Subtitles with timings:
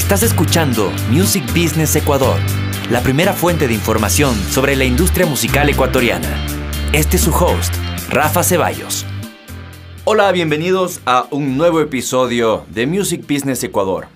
[0.00, 2.40] Estás escuchando Music Business Ecuador,
[2.90, 6.26] la primera fuente de información sobre la industria musical ecuatoriana.
[6.92, 7.72] Este es su host,
[8.08, 9.04] Rafa Ceballos.
[10.04, 14.08] Hola, bienvenidos a un nuevo episodio de Music Business Ecuador.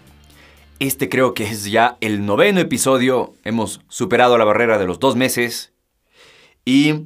[0.81, 5.15] Este creo que es ya el noveno episodio, hemos superado la barrera de los dos
[5.15, 5.75] meses
[6.65, 7.05] y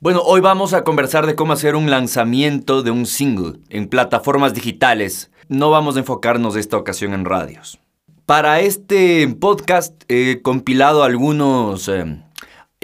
[0.00, 4.52] bueno, hoy vamos a conversar de cómo hacer un lanzamiento de un single en plataformas
[4.52, 5.30] digitales.
[5.48, 7.78] No vamos a enfocarnos esta ocasión en radios.
[8.26, 12.22] Para este podcast he compilado algunos eh,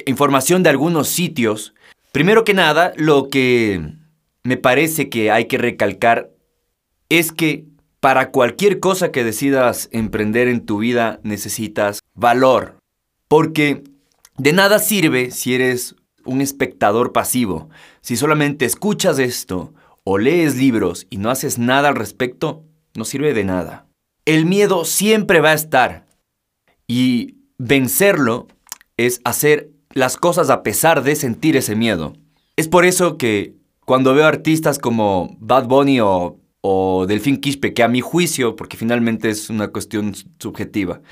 [0.07, 1.75] información de algunos sitios.
[2.13, 3.95] Primero que nada, lo que
[4.43, 6.31] me parece que hay que recalcar
[7.09, 7.65] es que
[8.01, 12.77] para cualquier cosa que decidas emprender en tu vida necesitas valor.
[13.29, 13.85] Porque
[14.39, 17.69] de nada sirve si eres un espectador pasivo.
[18.01, 19.73] Si solamente escuchas esto
[20.13, 22.65] o lees libros y no haces nada al respecto,
[22.97, 23.87] no sirve de nada.
[24.25, 26.09] El miedo siempre va a estar
[26.89, 28.49] y vencerlo
[28.97, 32.15] es hacer las cosas a pesar de sentir ese miedo.
[32.57, 33.55] Es por eso que
[33.87, 38.77] cuando veo artistas como Bad Bunny o, o Delfín Quispe, que a mi juicio, porque
[38.77, 41.03] finalmente es una cuestión subjetiva,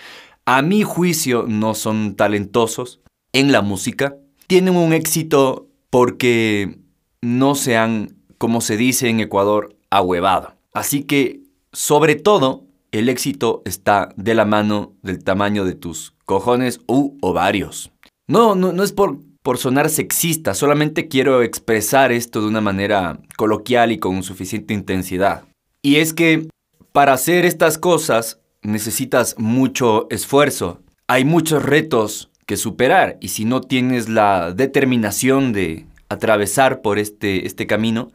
[0.44, 3.00] a mi juicio no son talentosos
[3.33, 4.17] en la música,
[4.48, 6.81] tienen un éxito porque
[7.22, 10.55] no se han, como se dice en Ecuador, ahuevado.
[10.72, 11.41] Así que,
[11.72, 17.91] sobre todo, el éxito está de la mano del tamaño de tus cojones u ovarios.
[18.27, 23.20] No, no, no es por, por sonar sexista, solamente quiero expresar esto de una manera
[23.36, 25.44] coloquial y con suficiente intensidad.
[25.83, 26.48] Y es que
[26.92, 30.81] para hacer estas cosas necesitas mucho esfuerzo.
[31.06, 33.19] Hay muchos retos que superar.
[33.20, 38.11] Y si no tienes la determinación de atravesar por este, este camino,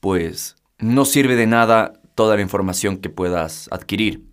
[0.00, 4.24] pues no sirve de nada toda la información que puedas adquirir.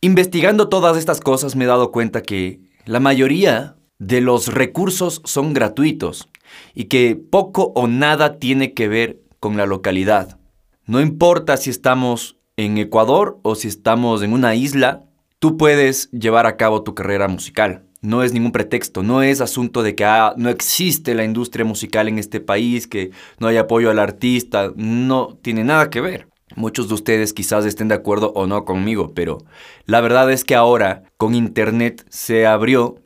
[0.00, 5.52] Investigando todas estas cosas me he dado cuenta que la mayoría de los recursos son
[5.52, 6.28] gratuitos
[6.74, 10.38] y que poco o nada tiene que ver con la localidad.
[10.84, 15.04] No importa si estamos en Ecuador o si estamos en una isla,
[15.38, 19.82] tú puedes llevar a cabo tu carrera musical no es ningún pretexto, no es asunto
[19.82, 23.90] de que ah, no existe la industria musical en este país, que no hay apoyo
[23.90, 26.28] al artista, no tiene nada que ver.
[26.54, 29.38] Muchos de ustedes quizás estén de acuerdo o no conmigo, pero
[29.86, 33.02] la verdad es que ahora con Internet se abrió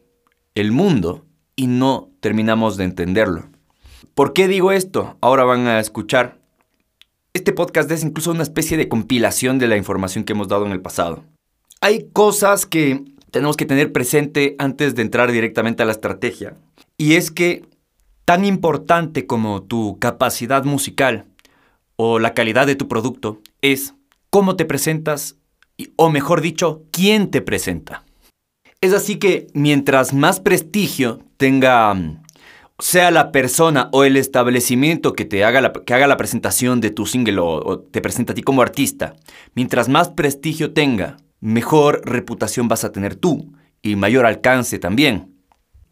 [0.54, 1.24] el mundo
[1.56, 3.48] y no terminamos de entenderlo.
[4.14, 5.16] ¿Por qué digo esto?
[5.22, 6.38] Ahora van a escuchar.
[7.32, 10.72] Este podcast es incluso una especie de compilación de la información que hemos dado en
[10.72, 11.24] el pasado.
[11.80, 16.56] Hay cosas que tenemos que tener presente antes de entrar directamente a la estrategia.
[16.96, 17.64] Y es que
[18.24, 21.26] tan importante como tu capacidad musical
[21.96, 23.94] o la calidad de tu producto es
[24.30, 25.36] cómo te presentas
[25.96, 28.04] o mejor dicho, quién te presenta.
[28.80, 31.96] Es así que mientras más prestigio tenga
[32.78, 36.90] sea la persona o el establecimiento que te haga la, que haga la presentación de
[36.90, 39.16] tu single o, o te presenta a ti como artista,
[39.54, 43.52] mientras más prestigio tenga mejor reputación vas a tener tú
[43.82, 45.34] y mayor alcance también.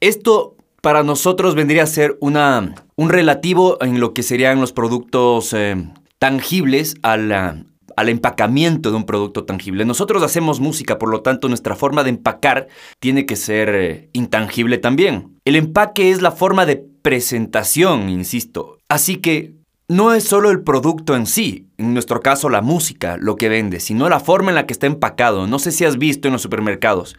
[0.00, 5.53] Esto para nosotros vendría a ser una, un relativo en lo que serían los productos
[5.53, 5.76] eh,
[6.19, 7.59] tangibles al
[7.97, 9.84] empacamiento de un producto tangible.
[9.84, 12.69] Nosotros hacemos música, por lo tanto nuestra forma de empacar
[13.00, 15.38] tiene que ser eh, intangible también.
[15.44, 18.78] El empaque es la forma de presentación, insisto.
[18.88, 19.54] Así que
[19.88, 23.81] no es solo el producto en sí, en nuestro caso la música, lo que vende,
[23.81, 25.47] sino la forma en la que está empacado.
[25.47, 27.16] No sé si has visto en los supermercados,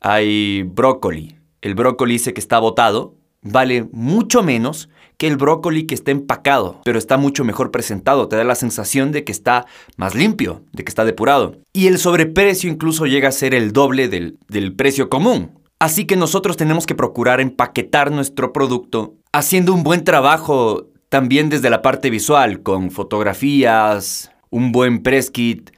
[0.00, 1.36] hay brócoli.
[1.60, 4.88] El brócoli dice que está botado, vale mucho menos
[5.18, 9.12] que el brócoli que está empacado, pero está mucho mejor presentado, te da la sensación
[9.12, 9.66] de que está
[9.96, 11.56] más limpio, de que está depurado.
[11.72, 15.58] Y el sobreprecio incluso llega a ser el doble del, del precio común.
[15.78, 21.70] Así que nosotros tenemos que procurar empaquetar nuestro producto haciendo un buen trabajo también desde
[21.70, 25.70] la parte visual, con fotografías, un buen press kit,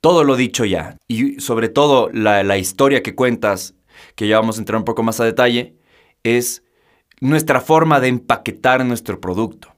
[0.00, 0.98] todo lo dicho ya.
[1.08, 3.74] Y sobre todo la, historia que cuentas,
[4.14, 5.76] que ya vamos a entrar un poco más a detalle,
[6.22, 6.62] es
[7.20, 9.74] nuestra forma de empaquetar nuestro producto.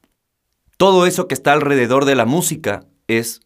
[0.77, 3.41] Todo eso que está alrededor de la música es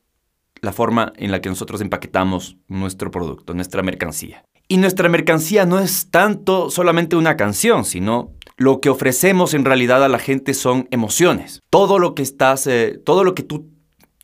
[0.60, 4.44] la forma en la que nosotros empaquetamos nuestro producto, nuestra mercancía.
[4.68, 8.32] Y nuestra mercancía no es tanto solamente una canción, sino
[8.62, 11.60] lo que ofrecemos en realidad a la gente son emociones.
[11.68, 13.68] Todo lo que estás, eh, todo lo que tú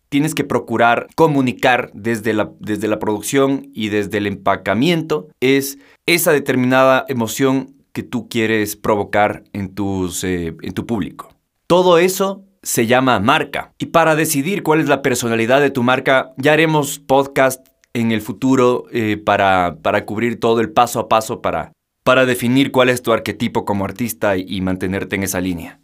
[0.08, 6.32] tienes que procurar comunicar desde la, desde la producción y desde el empacamiento es esa
[6.32, 11.34] determinada emoción que tú quieres provocar en, tus, eh, en tu público.
[11.66, 13.72] Todo eso se llama marca.
[13.76, 18.20] Y para decidir cuál es la personalidad de tu marca, ya haremos podcast en el
[18.20, 21.72] futuro eh, para, para, cubrir todo el paso a paso para,
[22.08, 25.78] para definir cuál es tu arquetipo como artista y, mantenerte en esa línea.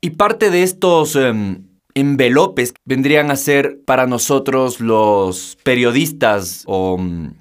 [0.00, 1.64] Y parte de estos em,
[1.94, 7.32] envelopes vendrían a ser para nosotros los periodistas o mm,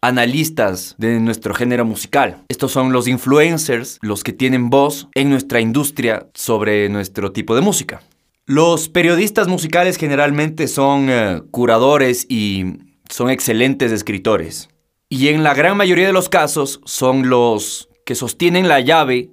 [0.00, 2.44] analistas de nuestro género musical.
[2.48, 7.62] Estos son los influencers, los que tienen voz en nuestra industria sobre nuestro tipo de
[7.62, 8.00] música.
[8.44, 12.76] Los periodistas musicales generalmente son eh, curadores y
[13.10, 14.68] son excelentes escritores.
[15.08, 19.30] Y en la gran mayoría de los casos son los que sostienen la llave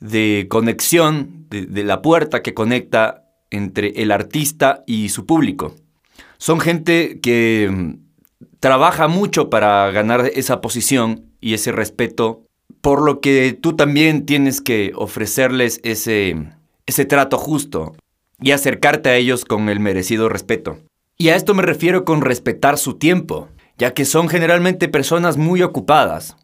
[0.00, 5.74] de conexión, de la puerta que conecta entre el artista y su público.
[6.38, 7.94] Son gente que mm,
[8.60, 12.44] trabaja mucho para ganar esa posición y ese respeto,
[12.80, 16.36] por lo que tú también tienes que ofrecerles ese,
[16.86, 17.94] ese trato justo
[18.40, 20.78] y acercarte a ellos con el merecido respeto.
[21.16, 23.48] Y a esto me refiero con respetar su tiempo,
[23.78, 26.36] ya que son generalmente personas muy ocupadas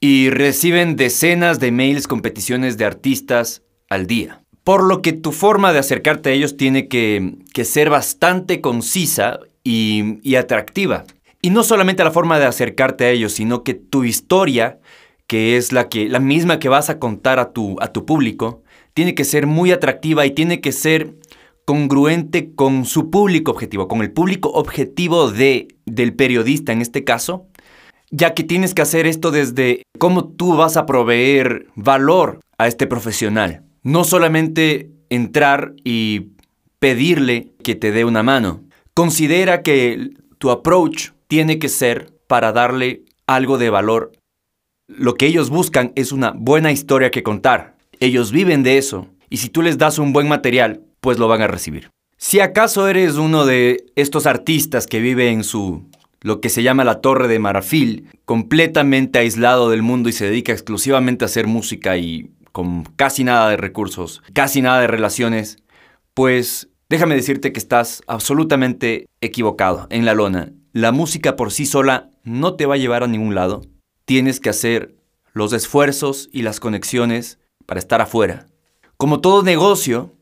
[0.00, 4.42] y reciben decenas de mails con peticiones de artistas al día.
[4.64, 10.34] Por lo que tu forma de acercarte a ellos tiene que, ser bastante concisa y,
[10.34, 11.04] atractiva.
[11.40, 14.80] Y no solamente la forma de acercarte a ellos, sino que tu historia,
[15.26, 18.62] que es la, que, la misma que vas a contar a tu, a tu público,
[18.94, 21.14] tiene que ser muy atractiva y tiene que ser
[21.64, 27.46] congruente con su público objetivo, con el público objetivo de, del periodista en este caso,
[28.10, 32.86] ya que tienes que hacer esto desde cómo tú vas a proveer valor a este
[32.86, 33.64] profesional.
[33.82, 36.32] No solamente entrar y
[36.78, 38.64] pedirle que te dé una mano.
[38.94, 44.12] Considera que tu approach tiene que ser para darle algo de valor.
[44.88, 47.76] Lo que ellos buscan es una buena historia que contar.
[48.00, 49.06] Ellos viven de eso.
[49.30, 51.90] Y si tú les das un buen material, pues lo van a recibir.
[52.16, 55.84] Si acaso eres uno de estos artistas que vive en su
[56.20, 60.52] lo que se llama la Torre de Marfil, completamente aislado del mundo y se dedica
[60.52, 65.58] exclusivamente a hacer música y con casi nada de recursos, casi nada de relaciones,
[66.14, 70.52] pues déjame decirte que estás absolutamente equivocado en la lona.
[70.72, 73.62] La música por sí sola no te va a llevar a ningún lado.
[74.04, 74.94] Tienes que hacer
[75.32, 78.46] los esfuerzos y las conexiones para estar afuera.
[78.96, 80.12] Como todo negocio,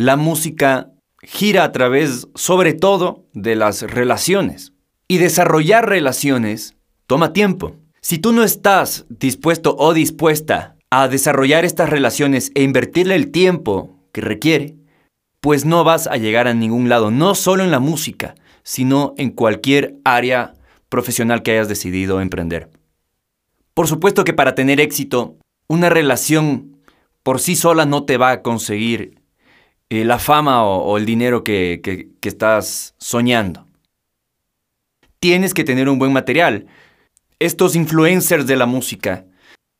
[0.00, 4.72] la música gira a través, sobre todo, de las relaciones.
[5.08, 6.74] Y desarrollar relaciones
[7.06, 7.76] toma tiempo.
[8.00, 13.98] Si tú no estás dispuesto o dispuesta a desarrollar estas relaciones e invertirle el tiempo
[14.12, 14.76] que requiere,
[15.42, 19.28] pues no vas a llegar a ningún lado, no solo en la música, sino en
[19.28, 20.54] cualquier área
[20.88, 22.70] profesional que hayas decidido emprender.
[23.74, 25.36] Por supuesto que para tener éxito,
[25.68, 26.78] una relación
[27.22, 29.19] por sí sola no te va a conseguir
[29.90, 33.66] la fama o, el dinero que, que estás soñando.
[35.18, 36.66] Tienes que tener un buen material.
[37.38, 39.26] Estos influencers de la música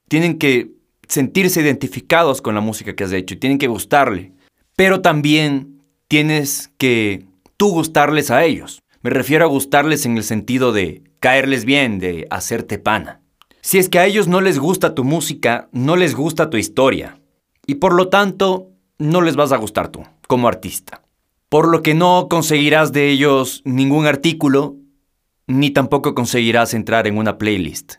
[0.08, 0.72] tienen que
[1.06, 4.32] sentirse identificados con la música que has hecho y tienen que gustarle.
[4.76, 7.26] Pero también tienes que
[7.56, 8.80] tú gustarles a ellos.
[9.02, 13.20] Me refiero a gustarles en el sentido de caerles bien, de hacerte pana.
[13.60, 17.20] Si es que a ellos no les gusta tu música, no les gusta tu historia.
[17.66, 18.69] Y por lo tanto,
[19.00, 21.02] no les vas a gustar tú, como artista.
[21.48, 24.76] Por lo que no conseguirás de ellos ningún artículo,
[25.46, 27.94] ni tampoco conseguirás entrar en una playlist.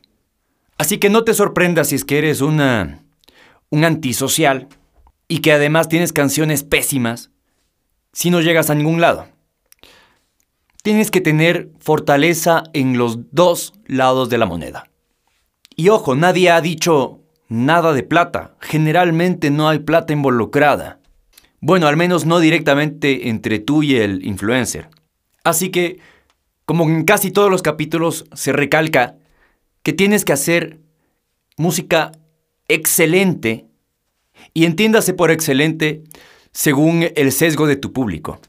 [0.77, 3.03] Así que no te sorprendas si es que eres una,
[3.70, 4.70] un antisocial
[5.27, 7.31] y que además tienes canciones pésimas
[8.13, 9.27] si no llegas a ningún lado.
[10.84, 14.89] Tienes que tener fortaleza en los dos lados de la moneda.
[15.75, 17.21] Y ojo, nadie ha dicho
[17.51, 18.55] nada de plata.
[18.62, 21.00] Generalmente no hay plata involucrada.
[21.60, 24.89] Bueno, al menos no directamente entre tú y el influencer.
[25.43, 26.00] Así que,
[26.65, 29.17] como en casi todos los capítulos se recalca,
[29.84, 30.79] que tienes que hacer
[31.58, 32.13] música
[32.70, 33.65] excelente
[34.53, 36.03] y entiéndase por excelente
[36.53, 38.39] según el sesgo de tu público.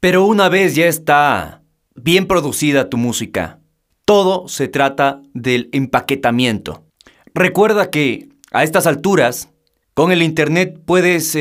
[0.00, 1.62] Pero una vez ya está
[1.94, 3.60] bien producida tu música,
[4.04, 6.87] todo se trata del empaquetamiento.
[7.38, 9.48] Recuerda que a estas alturas,
[9.94, 11.36] con el Internet puedes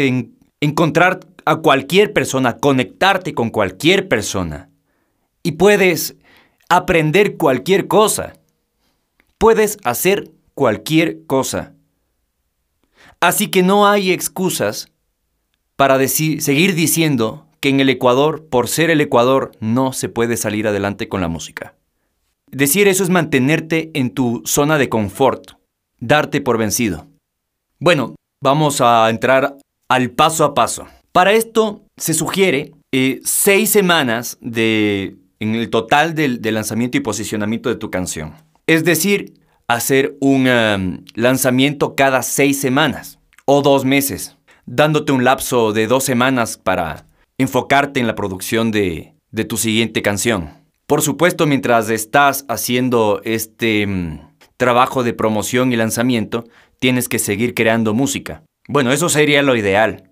[0.62, 4.70] encontrar a cualquier persona, conectarte con cualquier persona
[5.42, 6.16] y puedes
[6.70, 8.36] aprender cualquier cosa.
[9.39, 11.74] Puedes hacer cualquier cosa.
[13.20, 14.92] Así que no hay excusas
[15.77, 20.68] para seguir diciendo que en el Ecuador, por ser el Ecuador, no se puede salir
[20.68, 21.74] adelante con la música.
[22.51, 25.56] Decir eso es mantenerte en tu zona de confort,
[26.00, 27.08] darte por vencido.
[27.80, 29.58] Bueno, vamos a entrar
[29.89, 30.88] al paso a paso.
[31.12, 37.70] Para esto se sugiere eh, seis semanas de en el total del, lanzamiento y posicionamiento
[37.70, 38.34] de tu canción.
[38.66, 39.34] Es decir,
[39.68, 46.04] hacer un um, lanzamiento cada seis semanas o dos meses, dándote un lapso de dos
[46.04, 47.06] semanas para
[47.38, 50.50] enfocarte en la producción de, de tu siguiente canción.
[50.88, 54.20] Por supuesto, mientras estás haciendo este um,
[54.57, 56.45] trabajo de promoción y lanzamiento,
[56.79, 58.43] tienes que seguir creando música.
[58.67, 60.03] Bueno, eso sería lo ideal.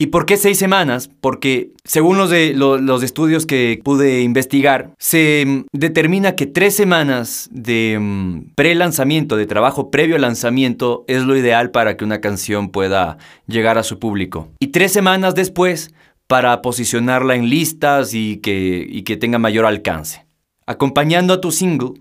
[0.00, 1.10] ¿Y por qué seis semanas?
[1.20, 7.98] Porque según los, los estudios que pude investigar, se mm, determina que tres semanas de
[8.00, 13.18] mm, pre-lanzamiento, de trabajo previo al lanzamiento, es lo ideal para que una canción pueda
[13.46, 14.48] llegar a su público.
[14.58, 15.92] Y tres semanas después
[16.26, 20.24] para posicionarla en listas y que, y que tenga mayor alcance.
[20.64, 22.00] Acompañando a tu single,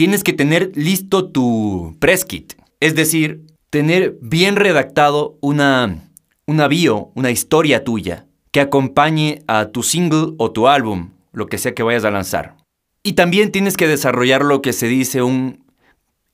[0.00, 6.08] tienes que tener listo tu press kit, es decir, tener bien redactado una
[6.46, 11.58] una bio, una historia tuya que acompañe a tu single o tu álbum, lo que
[11.58, 12.56] sea que vayas a lanzar.
[13.02, 15.66] Y también tienes que desarrollar lo que se dice un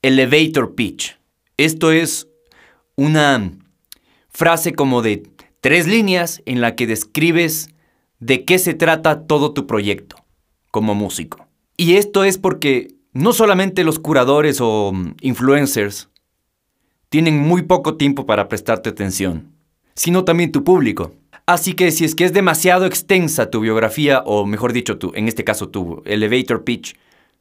[0.01, 1.19] elevator pitch.
[1.57, 2.29] Esto es
[2.95, 3.51] una
[4.29, 5.23] frase como de
[5.59, 7.71] tres líneas en la que describes
[8.21, 10.15] de qué se trata todo tu proyecto
[10.71, 11.49] como músico.
[11.75, 16.09] Y esto es porque no solamente los curadores o influencers
[17.09, 19.57] tienen muy poco tiempo para prestarte atención
[19.97, 21.13] sino también tu público.
[21.45, 25.27] Así que si es que es demasiado extensa tu biografía, o mejor dicho, tu, en
[25.27, 26.95] este caso tu elevator pitch,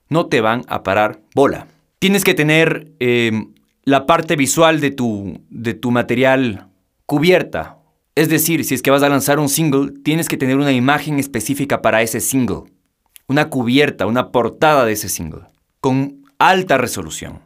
[0.09, 1.69] no te van a parar bola.
[1.99, 3.53] Tienes que tener em,
[3.85, 6.69] la parte visual de tu, de tu material
[7.05, 7.79] cubierta.
[8.15, 11.19] Es decir, si es que vas a lanzar un single, tienes que tener una imagen
[11.19, 12.63] específica para ese single.
[13.27, 15.43] Una cubierta, una portada de ese single,
[15.87, 17.43] con alta resolución.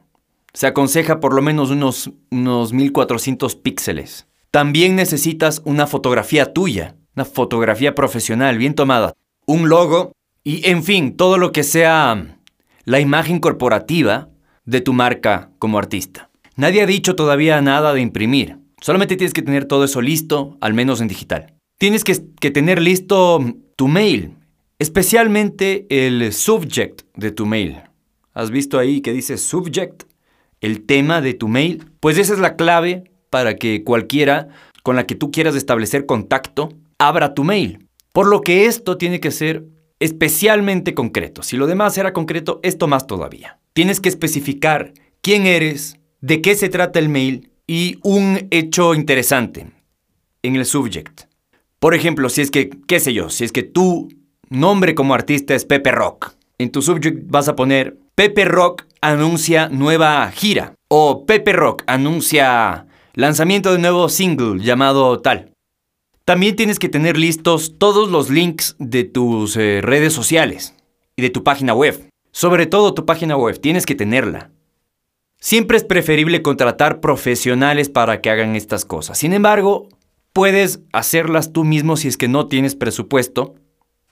[0.55, 4.29] Se aconseja por lo menos unos, unos 1400 píxeles.
[4.51, 9.13] También necesitas una fotografía tuya, una fotografía profesional bien tomada,
[9.45, 12.39] un logo y, en fin, todo lo que sea
[12.85, 14.31] la imagen corporativa
[14.65, 16.31] de tu marca como artista.
[16.57, 18.57] Nadie ha dicho todavía nada de imprimir.
[18.81, 21.53] Solamente tienes que tener todo eso listo, al menos en digital.
[21.77, 23.45] Tienes que, que tener listo
[23.77, 24.39] tu mail,
[24.79, 27.83] especialmente el subject de tu mail.
[28.33, 30.05] ¿Has visto ahí que dice subject?
[30.61, 31.85] El tema de tu mail.
[32.01, 34.49] Pues esa es la clave para que cualquiera
[34.83, 37.89] con la que tú quieras establecer contacto abra tu mail.
[38.13, 39.65] Por lo que esto tiene que ser
[39.99, 41.43] especialmente concreto.
[41.43, 43.59] Si lo demás era concreto, esto más todavía.
[43.73, 49.71] Tienes que especificar quién eres, de qué se trata el mail y un hecho interesante
[50.43, 51.23] en el subject.
[51.79, 54.09] Por ejemplo, si es que, qué sé yo, si es que tu
[54.49, 59.71] nombre como artista es Pepe Rock, en tu subject vas a poner Pepe Rock anuncia
[59.71, 65.53] nueva gira o Pepe Rock anuncia lanzamiento de nuevo single llamado tal.
[66.27, 70.75] También tienes que tener listos todos los links de tus eh, redes sociales
[71.17, 72.09] y de tu página web.
[72.31, 74.51] Sobre todo tu página web, tienes que tenerla.
[75.41, 79.17] Siempre es preferible contratar profesionales para que hagan estas cosas.
[79.17, 79.89] Sin embargo,
[80.35, 83.55] puedes hacerlas tú mismo si es que no tienes presupuesto.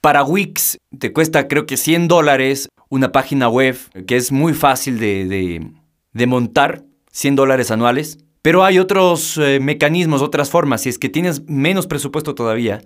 [0.01, 3.77] Para Wix te cuesta creo que 100 dólares una página web
[4.07, 8.17] que es muy fácil de, montar, 100 dólares anuales.
[8.41, 10.81] Pero hay otros eh, mecanismos, otras formas.
[10.81, 12.81] Si es que tienes menos presupuesto todavía,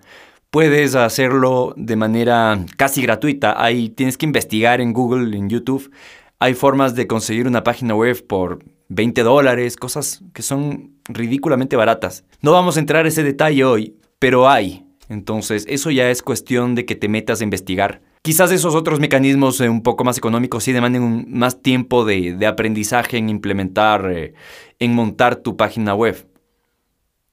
[0.49, 3.63] puedes hacerlo de manera casi gratuita.
[3.63, 5.91] Ahí tienes que investigar en Google, en YouTube.
[6.39, 12.25] Hay formas de conseguir una página web por 20 dólares, cosas que son ridículamente baratas.
[12.41, 14.82] No vamos a entrar a ese detalle hoy, pero hay.
[15.13, 19.59] Entonces, eso ya es cuestión de que te metas a investigar Quizás esos otros mecanismos
[19.59, 24.33] eh, un poco más económicos sí demanden más tiempo de, aprendizaje en implementar, eh,
[24.79, 26.25] en montar tu página web.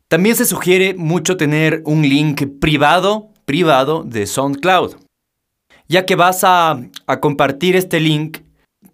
[0.08, 4.96] También se sugiere mucho tener un link privado, privado de SoundCloud,
[5.86, 6.80] ya que vas a,
[7.20, 8.38] compartir este link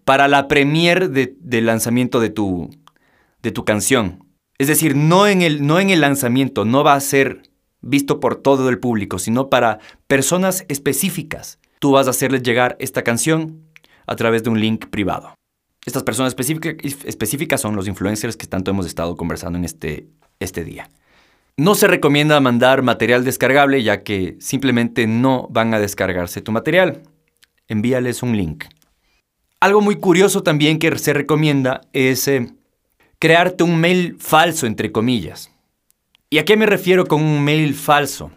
[0.05, 2.69] para la premiere de, lanzamiento de tu,
[3.41, 4.23] de tu canción.
[4.59, 7.41] Es decir, no en, el, no en el lanzamiento, no va a ser
[7.87, 13.03] visto por todo el público, sino para personas específicas tú vas a hacerles llegar esta
[13.03, 13.63] canción
[14.05, 15.33] a través de un link privado.
[15.85, 20.07] Estas personas específicas son los influencers que tanto hemos estado conversando en este,
[20.39, 20.89] este día.
[21.55, 27.03] No se recomienda mandar material descargable ya que simplemente no van a descargarse tu material.
[27.67, 28.65] Envíales un link.
[29.59, 32.53] Algo muy curioso también que se recomienda es eh,
[33.17, 35.51] crearte un mail falso, entre comillas.
[36.29, 38.31] ¿Y a qué me refiero con un mail falso?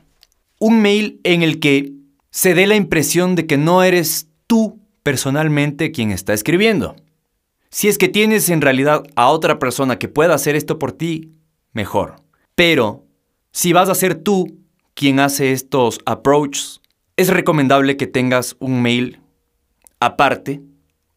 [0.60, 1.92] Un mail en el que
[2.30, 6.94] se dé la impresión de que no eres tú personalmente quien está escribiendo.
[7.68, 11.32] Si es que tienes en realidad a otra persona que pueda hacer esto por ti,
[11.72, 12.22] mejor.
[12.54, 13.06] Pero
[13.50, 14.60] si vas a ser tú
[14.94, 16.80] quien hace estos approaches,
[17.16, 19.20] es recomendable que tengas un mail
[19.98, 20.60] aparte,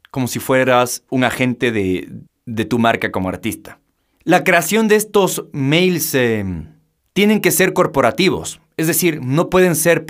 [0.10, 2.10] como si fueras un agente de,
[2.48, 3.80] de tu marca como artista.
[4.26, 6.46] La creación de estos mails eh,
[7.12, 10.06] tienen que ser corporativos, es decir, no pueden ser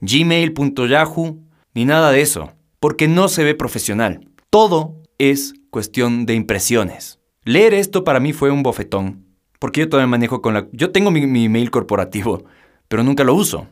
[0.00, 0.54] .gmail,
[0.88, 1.38] .yahoo,
[1.72, 4.26] ni nada de eso, porque no se ve profesional.
[4.50, 7.20] Todo es cuestión de impresiones.
[7.44, 9.24] Leer esto para mí fue un bofetón,
[9.60, 10.66] porque yo todavía manejo con la...
[10.72, 12.42] Yo tengo mi, mi mail corporativo,
[12.88, 13.68] pero nunca lo uso.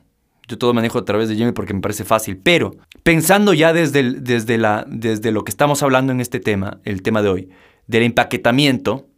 [0.47, 4.13] Yo todo manejo a través de Gmail porque me parece fácil, pero pensando ya desde,
[4.21, 7.49] desde, la, desde lo que estamos hablando en este tema, el tema de hoy,
[7.89, 9.10] del empaquetamiento,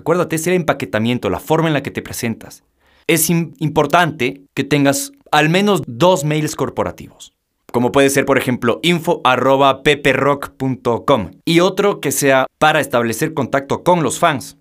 [0.00, 2.62] acuérdate, es el empaquetamiento, la forma en la que te presentas.
[3.06, 7.32] Es importante que tengas al menos dos mails corporativos.
[7.72, 14.18] Como puede ser, por ejemplo, info.peperrock.com y otro que sea para establecer contacto con los
[14.18, 14.56] fans.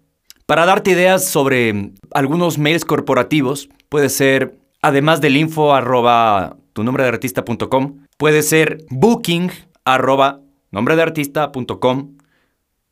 [0.46, 7.04] Para darte ideas sobre algunos mails corporativos, puede ser además del info arroba tu nombre
[7.04, 9.52] de artista.com, puede ser booking
[9.86, 10.42] arroba
[10.72, 12.18] nombre de artista.com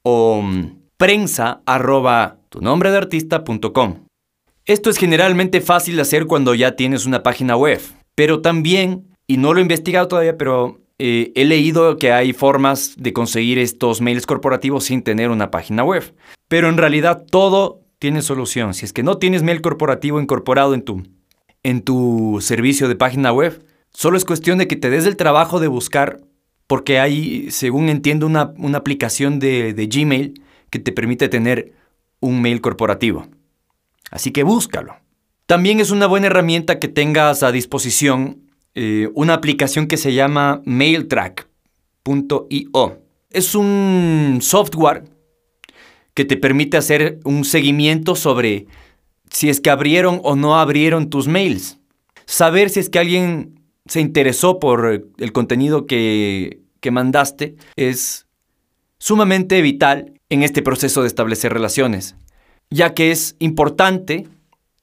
[0.04, 4.06] o mm, prensa arroba tu nombre de artista.com.
[4.66, 7.82] Esto es generalmente fácil de hacer cuando ya tienes una página web,
[8.16, 12.96] pero también, y no lo he investigado todavía, pero eh, he leído que hay formas
[12.98, 16.14] de conseguir estos mails corporativos sin tener una página web.
[16.48, 18.74] Pero en realidad todo tiene solución.
[18.74, 21.04] Si es que no tienes mail corporativo incorporado en tu
[21.68, 23.62] en tu servicio de página web.
[23.92, 26.22] Solo es cuestión de que te des el trabajo de buscar,
[26.66, 31.74] porque hay, según entiendo, una, aplicación de, Gmail que te permite tener
[32.20, 33.28] un mail corporativo.
[34.12, 34.96] Así que búscalo.
[35.46, 38.48] También es una buena herramienta que tengas a disposición
[38.80, 41.48] eh, una aplicación que se llama mailtrack.io.
[43.32, 45.04] Es un software
[46.14, 48.68] que te permite hacer un seguimiento sobre
[49.32, 51.80] si es que abrieron o no abrieron tus mails.
[52.26, 58.28] Saber si es que alguien se interesó por el contenido que, que mandaste es
[59.00, 62.16] sumamente vital en este proceso de establecer relaciones,
[62.70, 64.28] ya que es importante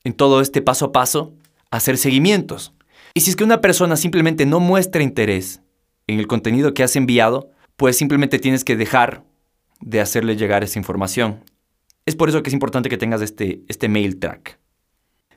[0.05, 1.35] en todo este paso a paso
[1.71, 2.73] hacer seguimientos.
[3.15, 5.61] Y si es que una persona simplemente no muestra interés
[6.07, 9.25] en el contenido que has enviado, pues simplemente tienes que dejar
[9.81, 11.43] de hacerle llegar esa información.
[12.07, 14.59] Es por eso que es importante que tengas este, este mail track.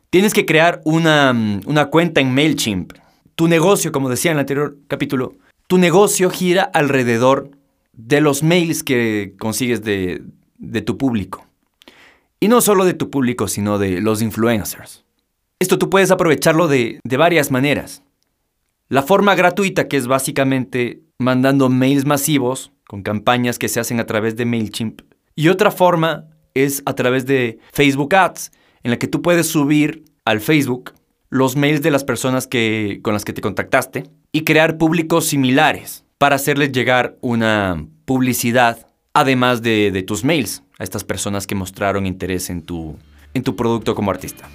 [0.09, 2.93] Tienes que crear una, una cuenta en MailChimp.
[3.35, 5.35] Tu negocio, como decía en el anterior capítulo,
[5.67, 7.51] tu negocio gira alrededor
[7.97, 10.23] de los mails que consigues de,
[10.57, 11.45] de tu público.
[12.39, 15.03] Y no solo de tu público, sino de los influencers.
[15.59, 18.03] Esto tú puedes aprovecharlo de, de varias maneras.
[18.87, 24.05] La forma gratuita, que es básicamente mandando mails masivos con campañas que se hacen a
[24.05, 25.01] través de MailChimp.
[25.35, 28.51] Y otra forma es a través de Facebook Ads,
[28.83, 30.93] en la que tú puedes subir al Facebook
[31.29, 36.05] los mails de las personas que, con las que te contactaste y crear públicos similares
[36.17, 42.49] para hacerles llegar una publicidad, además de, tus mails, a estas personas que mostraron interés
[42.49, 42.97] en tu,
[43.33, 44.49] en tu producto como artista.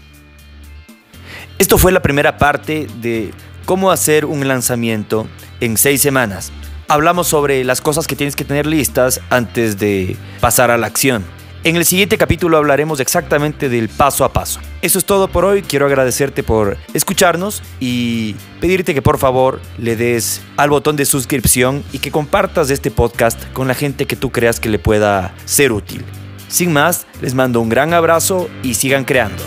[1.59, 3.31] Esto fue la primera parte de
[3.65, 5.29] cómo hacer un lanzamiento
[5.61, 6.53] en seis semanas.
[6.89, 11.25] Hablamos sobre las cosas que tienes que tener listas antes de pasar a la acción.
[11.65, 14.59] En el siguiente capítulo hablaremos exactamente del paso a paso.
[14.81, 15.63] Eso es todo por hoy.
[15.63, 21.85] Quiero agradecerte por escucharnos y pedirte que por favor le des al botón de suscripción
[21.93, 25.71] y que compartas este podcast con la gente que tú creas que le pueda ser
[25.71, 26.05] útil.
[26.49, 29.45] Sin más, les mando un gran abrazo y sigan creando.